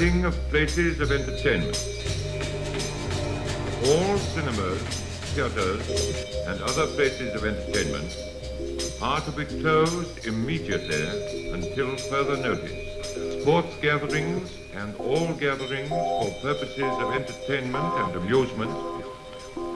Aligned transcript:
closing 0.00 0.24
of 0.24 0.34
places 0.48 0.98
of 0.98 1.12
entertainment. 1.12 1.76
All 3.84 4.16
cinemas, 4.16 4.80
theatres, 5.34 5.86
and 6.46 6.58
other 6.62 6.86
places 6.96 7.34
of 7.34 7.44
entertainment 7.44 8.16
are 9.02 9.20
to 9.20 9.30
be 9.32 9.44
closed 9.60 10.26
immediately 10.26 11.50
until 11.50 11.94
further 12.08 12.38
notice. 12.38 13.42
Sports 13.42 13.76
gatherings 13.82 14.50
and 14.72 14.96
all 14.96 15.34
gatherings 15.34 15.90
for 15.90 16.30
purposes 16.40 16.94
of 17.04 17.12
entertainment 17.12 17.92
and 18.00 18.16
amusement, 18.16 18.72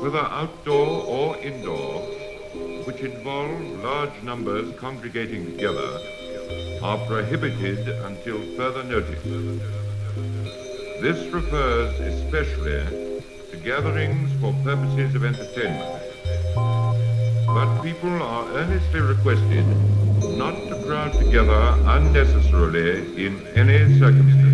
whether 0.01 0.21
outdoor 0.21 1.05
or 1.05 1.37
indoor, 1.37 2.01
which 2.87 3.01
involve 3.01 3.61
large 3.85 4.23
numbers 4.23 4.75
congregating 4.79 5.45
together, 5.45 6.01
are 6.83 6.97
prohibited 7.07 7.89
until 8.09 8.41
further 8.57 8.85
notice. 8.85 9.84
This 11.05 11.31
refers 11.35 12.01
especially 12.01 12.81
to 13.51 13.57
gatherings 13.63 14.31
for 14.41 14.55
purposes 14.65 15.15
of 15.15 15.23
entertainment. 15.23 16.01
But 17.47 17.83
people 17.83 18.23
are 18.23 18.47
earnestly 18.55 19.01
requested 19.01 19.67
not 20.39 20.55
to 20.69 20.83
crowd 20.87 21.13
together 21.13 21.77
unnecessarily 21.85 23.23
in 23.23 23.47
any 23.55 23.99
circumstances. 23.99 24.54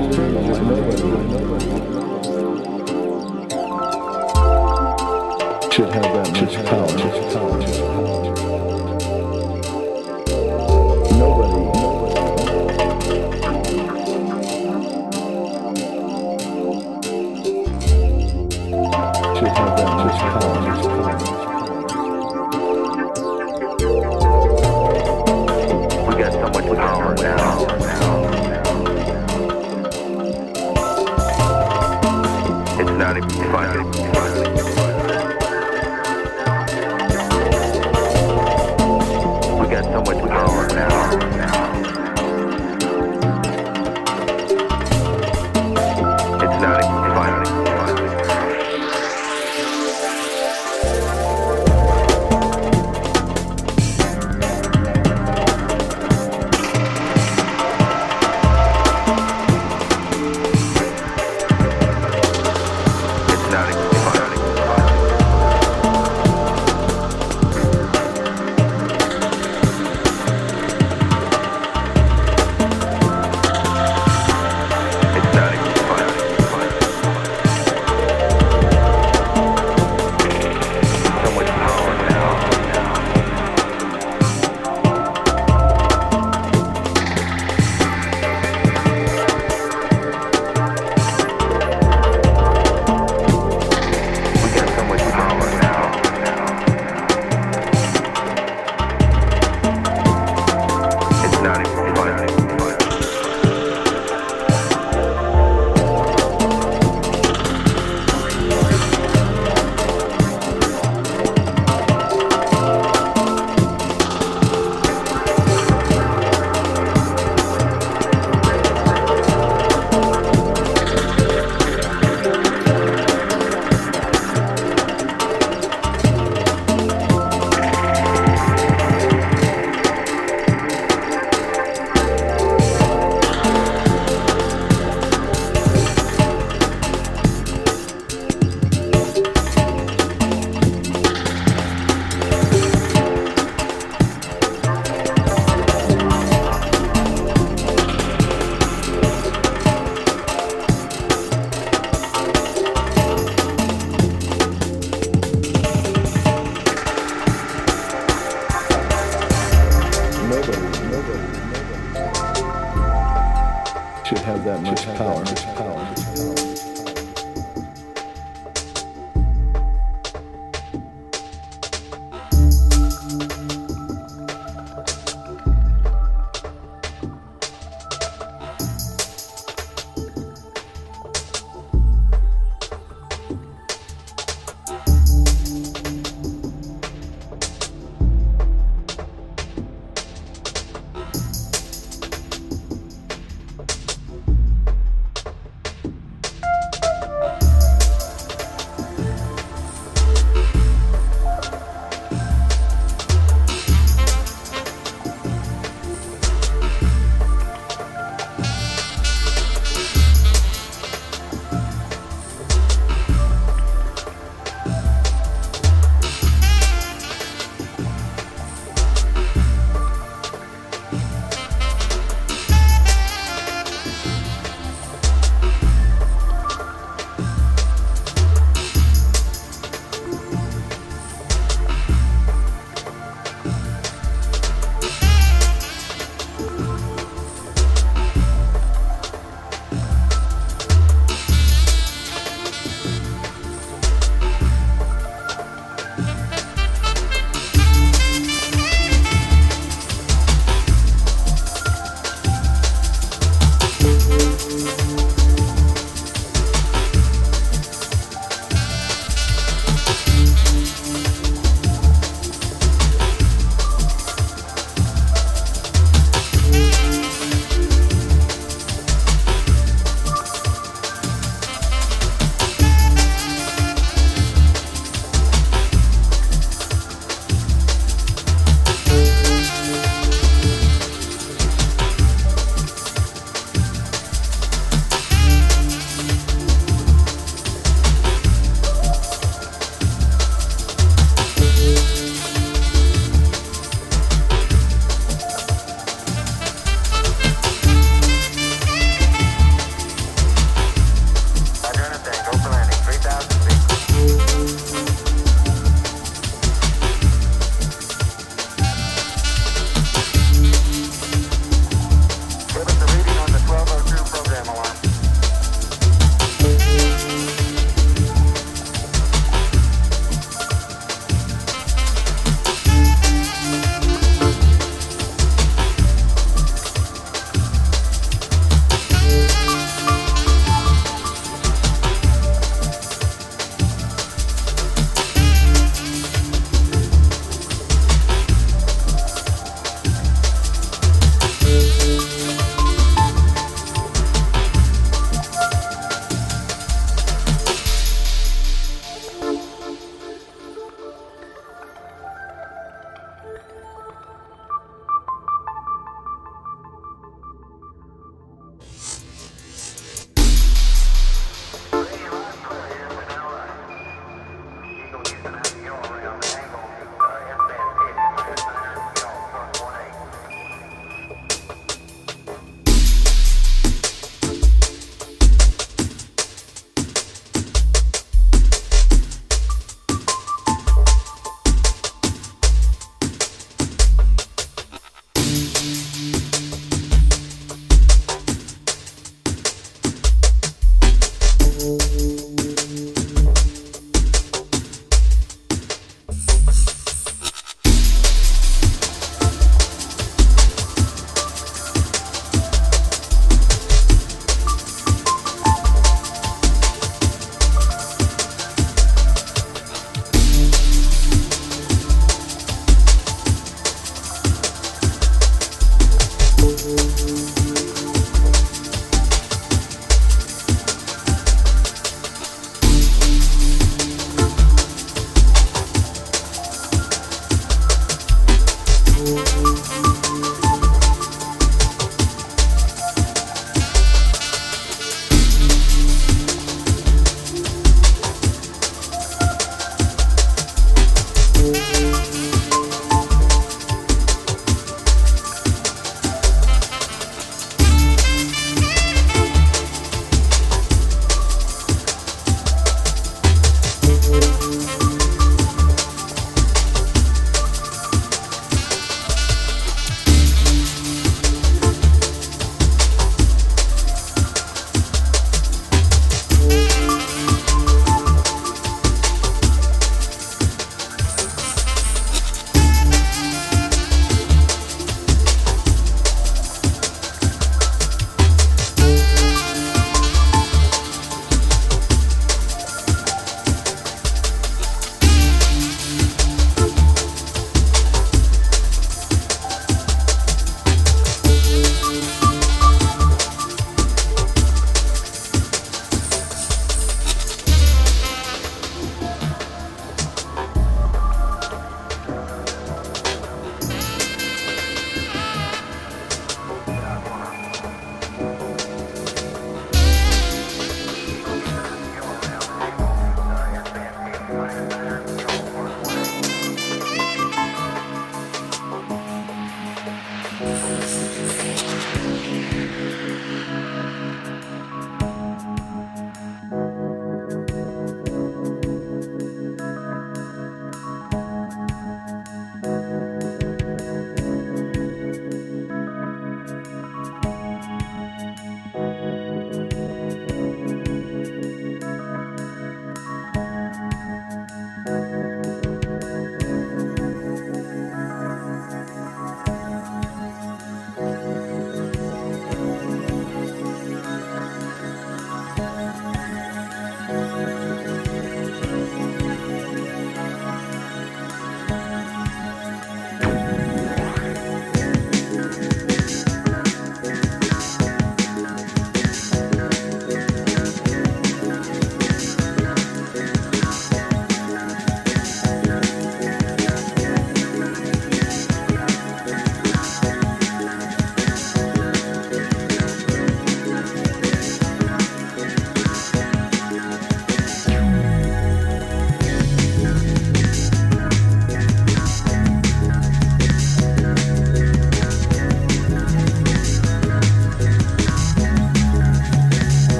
Firmly 0.00 0.21